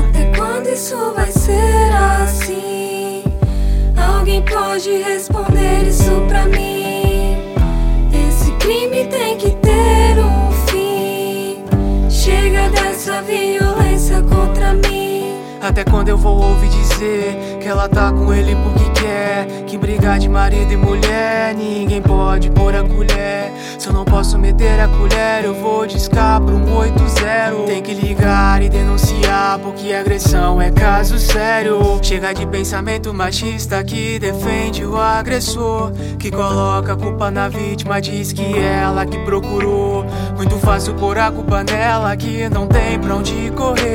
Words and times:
Até 0.00 0.32
quando 0.36 0.68
isso 0.68 0.96
vai 1.14 1.30
ser 1.30 1.92
assim? 2.22 3.24
Alguém 3.96 4.42
pode 4.42 4.90
responder 4.98 5.88
isso 5.88 6.10
pra 6.28 6.44
mim? 6.46 7.36
Esse 8.12 8.50
crime 8.52 9.06
tem 9.06 9.36
que 9.38 9.50
ter 9.56 10.18
um 10.18 10.50
fim. 10.66 11.64
Chega 12.10 12.68
dessa 12.70 13.22
violência 13.22 14.22
contra 14.22 14.74
mim. 14.74 14.97
Até 15.60 15.84
quando 15.84 16.08
eu 16.08 16.16
vou 16.16 16.40
ouvir 16.40 16.68
dizer 16.68 17.58
que 17.60 17.68
ela 17.68 17.88
tá 17.88 18.12
com 18.12 18.32
ele 18.32 18.54
porque 18.56 19.00
quer? 19.00 19.46
Que 19.66 19.76
brigar 19.76 20.18
de 20.18 20.28
marido 20.28 20.72
e 20.72 20.76
mulher, 20.76 21.54
ninguém 21.54 22.00
pode 22.00 22.50
pôr 22.50 22.74
a 22.74 22.82
colher. 22.82 23.52
Se 23.78 23.88
eu 23.88 23.92
não 23.92 24.04
posso 24.04 24.38
meter 24.38 24.80
a 24.80 24.88
colher, 24.88 25.44
eu 25.44 25.54
vou 25.54 25.86
discar 25.86 26.40
pro 26.40 26.56
180. 26.56 27.66
Tem 27.66 27.82
que 27.82 27.94
ligar 27.94 28.62
e 28.62 28.68
denunciar, 28.68 29.58
porque 29.58 29.92
agressão 29.92 30.60
é 30.60 30.70
caso 30.70 31.18
sério. 31.18 31.78
Chega 32.02 32.32
de 32.32 32.46
pensamento 32.46 33.12
machista 33.14 33.82
que 33.84 34.18
defende 34.18 34.84
o 34.84 34.96
agressor. 34.96 35.92
Que 36.18 36.30
coloca 36.30 36.94
a 36.94 36.96
culpa 36.96 37.30
na 37.30 37.48
vítima, 37.48 38.00
diz 38.00 38.32
que 38.32 38.42
é 38.42 38.80
ela 38.82 39.06
que 39.06 39.18
procurou. 39.18 40.04
Muito 40.36 40.56
fácil 40.56 40.94
pôr 40.94 41.18
a 41.18 41.30
culpa 41.30 41.62
nela, 41.62 42.16
que 42.16 42.48
não 42.48 42.66
tem 42.66 42.98
pra 42.98 43.14
onde 43.14 43.52
correr. 43.56 43.87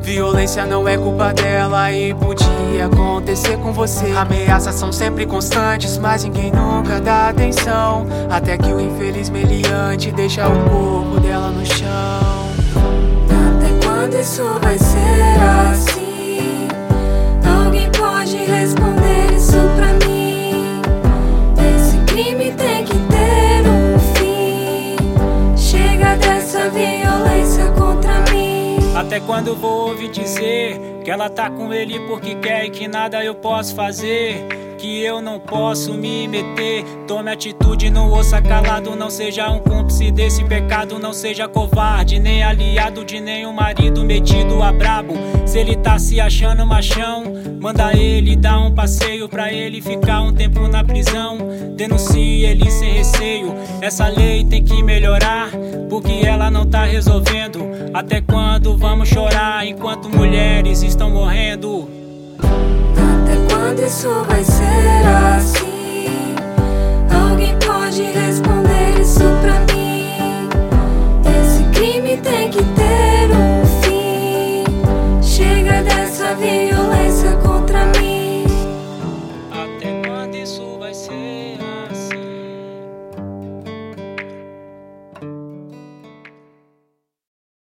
Violência 0.00 0.66
não 0.66 0.86
é 0.88 0.96
culpa 0.96 1.32
dela 1.32 1.92
e 1.92 2.14
podia 2.14 2.86
acontecer 2.86 3.56
com 3.58 3.72
você. 3.72 4.10
Ameaças 4.12 4.74
são 4.74 4.92
sempre 4.92 5.26
constantes, 5.26 5.98
mas 5.98 6.24
ninguém 6.24 6.50
nunca 6.50 7.00
dá 7.00 7.28
atenção. 7.28 8.06
Até 8.30 8.56
que 8.58 8.72
o 8.72 8.80
infeliz 8.80 9.30
meliante 9.30 10.10
deixa 10.12 10.48
o 10.48 10.52
corpo 10.70 11.20
dela 11.20 11.50
no 11.50 11.64
chão. 11.64 12.52
Até 13.28 13.86
quando 13.86 14.14
isso 14.20 14.42
vai 14.62 14.78
ser 14.78 15.72
assim? 15.72 16.68
Alguém 17.64 17.90
pode 17.90 18.36
responder 18.36 19.32
isso 19.36 19.58
pra 19.76 19.92
mim? 20.06 20.80
Esse 21.76 21.96
crime 22.06 22.52
tem 22.52 22.84
que 22.84 22.94
ter 22.94 23.68
um 23.68 23.98
fim. 24.14 24.96
Chega 25.56 26.16
dessa 26.16 26.68
violência. 26.70 27.11
Até 29.12 29.20
quando 29.26 29.54
vou 29.54 29.90
ouvir 29.90 30.08
dizer 30.08 30.91
que 31.02 31.10
ela 31.10 31.28
tá 31.28 31.50
com 31.50 31.72
ele 31.72 31.98
porque 32.06 32.36
quer 32.36 32.64
e 32.66 32.70
que 32.70 32.86
nada 32.86 33.22
eu 33.24 33.34
posso 33.34 33.74
fazer? 33.74 34.46
Que 34.78 35.02
eu 35.02 35.20
não 35.20 35.38
posso 35.38 35.94
me 35.94 36.26
meter. 36.26 36.84
Tome 37.06 37.30
atitude, 37.30 37.90
não 37.90 38.10
ouça 38.10 38.40
calado. 38.40 38.96
Não 38.96 39.10
seja 39.10 39.48
um 39.50 39.58
cúmplice 39.58 40.10
desse 40.10 40.44
pecado. 40.44 40.98
Não 40.98 41.12
seja 41.12 41.48
covarde, 41.48 42.18
nem 42.18 42.42
aliado 42.42 43.04
de 43.04 43.20
nenhum 43.20 43.52
marido 43.52 44.04
metido 44.04 44.62
a 44.62 44.72
brabo. 44.72 45.14
Se 45.46 45.58
ele 45.58 45.76
tá 45.76 45.98
se 45.98 46.20
achando 46.20 46.66
machão, 46.66 47.24
manda 47.60 47.92
ele 47.96 48.34
dar 48.34 48.58
um 48.58 48.74
passeio 48.74 49.28
pra 49.28 49.52
ele 49.52 49.80
ficar 49.80 50.22
um 50.22 50.32
tempo 50.32 50.66
na 50.68 50.82
prisão. 50.82 51.38
Denuncie 51.76 52.44
ele 52.44 52.70
sem 52.70 52.94
receio. 52.94 53.54
Essa 53.80 54.08
lei 54.08 54.44
tem 54.44 54.64
que 54.64 54.82
melhorar, 54.82 55.50
porque 55.88 56.22
ela 56.24 56.50
não 56.50 56.64
tá 56.64 56.84
resolvendo. 56.84 57.60
Até 57.92 58.20
quando 58.20 58.76
vamos 58.76 59.08
chorar 59.08 59.66
enquanto 59.66 60.08
mulheres 60.08 60.82
estão 60.92 61.10
morrendo? 61.10 61.88
Até 62.38 63.54
quando 63.54 63.80
isso 63.80 64.08
vai 64.24 64.44
ser 64.44 65.06
assim? 65.36 65.51